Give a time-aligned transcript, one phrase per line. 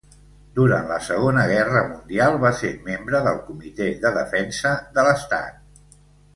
[0.59, 5.97] Durant la Segona Guerra Mundial va ser membre del Comitè de Defensa de l'Estat.